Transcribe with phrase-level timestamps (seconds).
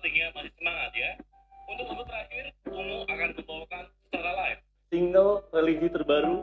[0.00, 1.12] pastinya masih semangat ya.
[1.68, 6.40] Untuk lagu terakhir, Ungu akan membawakan secara live Single religi terbaru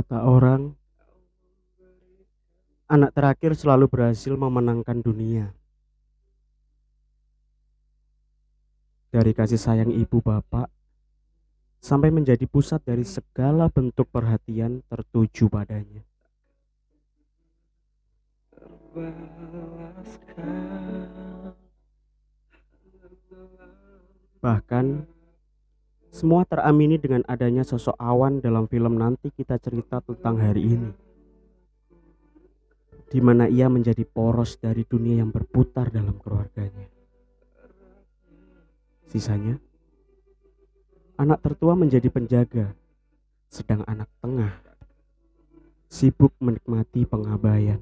[0.00, 0.72] Kata orang,
[2.88, 5.52] anak terakhir selalu berhasil memenangkan dunia.
[9.12, 10.72] Dari kasih sayang ibu bapak,
[11.84, 16.00] sampai menjadi pusat dari segala bentuk perhatian tertuju padanya.
[24.40, 24.86] Bahkan,
[26.20, 30.92] semua teramini dengan adanya sosok awan dalam film nanti kita cerita tentang hari ini.
[33.08, 36.92] Di mana ia menjadi poros dari dunia yang berputar dalam keluarganya.
[39.08, 39.56] Sisanya,
[41.16, 42.76] anak tertua menjadi penjaga,
[43.48, 44.60] sedang anak tengah
[45.88, 47.80] sibuk menikmati pengabaian.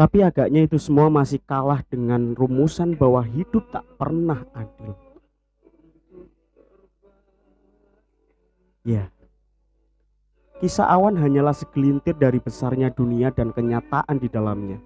[0.00, 4.96] Tapi agaknya itu semua masih kalah dengan rumusan bahwa hidup tak pernah adil.
[8.80, 9.12] Ya.
[10.56, 14.80] Kisah awan hanyalah segelintir dari besarnya dunia dan kenyataan di dalamnya.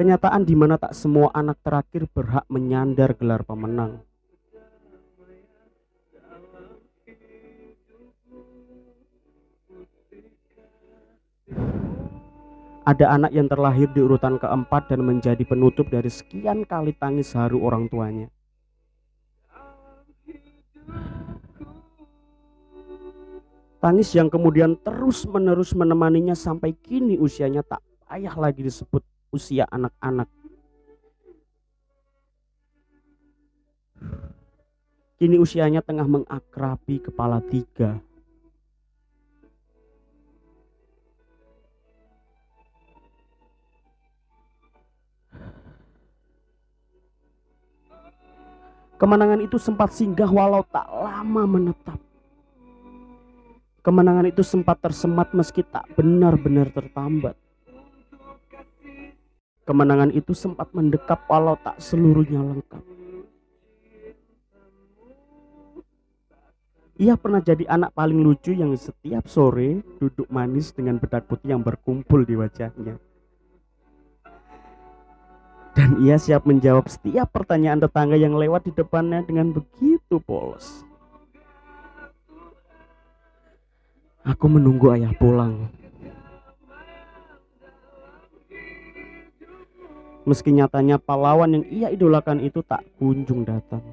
[0.00, 4.00] Kenyataan di mana tak semua anak terakhir berhak menyandar gelar pemenang.
[12.84, 17.64] Ada anak yang terlahir di urutan keempat dan menjadi penutup dari sekian kali tangis haru
[17.64, 18.28] orang tuanya.
[23.80, 29.00] Tangis yang kemudian terus-menerus menemaninya sampai kini usianya tak payah lagi disebut
[29.32, 30.28] usia anak-anak.
[35.16, 37.96] Kini usianya tengah mengakrabi kepala tiga.
[49.04, 52.00] Kemenangan itu sempat singgah walau tak lama menetap.
[53.84, 57.36] Kemenangan itu sempat tersemat meski tak benar-benar tertambat.
[59.68, 62.80] Kemenangan itu sempat mendekap walau tak seluruhnya lengkap.
[66.96, 71.60] Ia pernah jadi anak paling lucu yang setiap sore duduk manis dengan bedak putih yang
[71.60, 72.96] berkumpul di wajahnya.
[75.74, 80.86] Dan ia siap menjawab setiap pertanyaan tetangga yang lewat di depannya dengan begitu polos.
[84.22, 85.68] Aku menunggu ayah pulang.
[90.24, 93.84] Meski nyatanya pahlawan yang ia idolakan itu tak kunjung datang.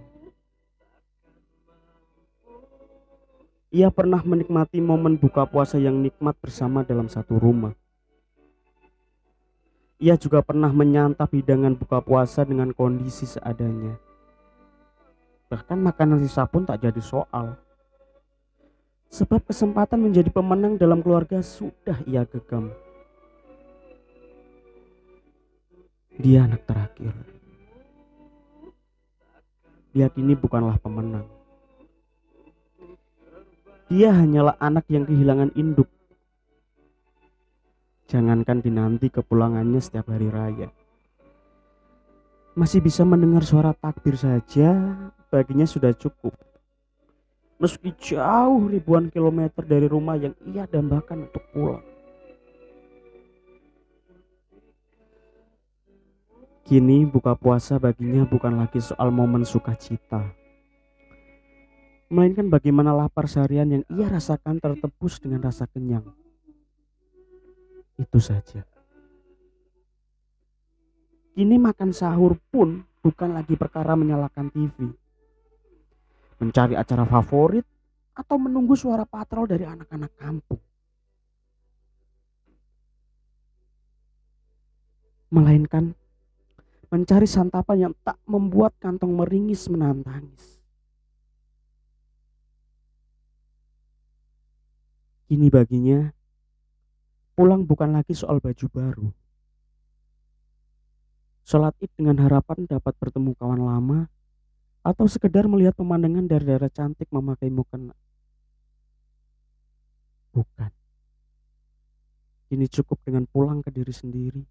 [3.72, 7.75] Ia pernah menikmati momen buka puasa yang nikmat bersama dalam satu rumah.
[10.01, 14.01] Ia juga pernah menyantap hidangan buka puasa dengan kondisi seadanya.
[15.45, 17.53] Bahkan makanan sisa pun tak jadi soal.
[19.13, 22.73] Sebab kesempatan menjadi pemenang dalam keluarga sudah ia genggam.
[26.18, 27.13] Dia anak terakhir.
[29.94, 31.29] Dia kini bukanlah pemenang.
[33.85, 35.91] Dia hanyalah anak yang kehilangan induk.
[38.11, 40.68] Jangankan dinanti kepulangannya setiap hari raya.
[42.59, 45.00] Masih bisa mendengar suara takbir saja,
[45.31, 46.36] baginya sudah cukup.
[47.56, 51.88] Meski jauh ribuan kilometer dari rumah yang ia dambakan untuk pulang.
[56.68, 60.36] Kini buka puasa baginya bukan lagi soal momen sukacita.
[62.12, 66.12] Melainkan bagaimana lapar seharian yang ia rasakan tertebus dengan rasa kenyang.
[67.99, 68.63] Itu saja.
[71.31, 74.93] Kini makan sahur pun bukan lagi perkara menyalakan TV.
[76.38, 77.63] Mencari acara favorit
[78.11, 80.61] atau menunggu suara patrol dari anak-anak kampung.
[85.31, 85.95] Melainkan
[86.91, 90.59] mencari santapan yang tak membuat kantong meringis menahan tangis.
[95.31, 96.11] Kini baginya,
[97.41, 99.09] pulang bukan lagi soal baju baru.
[101.41, 104.05] Sholat id dengan harapan dapat bertemu kawan lama
[104.85, 107.97] atau sekedar melihat pemandangan dari daerah cantik memakai mukena.
[110.29, 110.69] Bukan.
[112.45, 114.45] Kini cukup dengan pulang ke diri sendiri,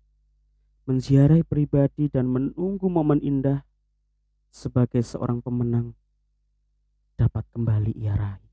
[0.91, 3.63] menziarahi pribadi dan menunggu momen indah
[4.51, 5.95] sebagai seorang pemenang
[7.15, 8.50] dapat kembali ia raih.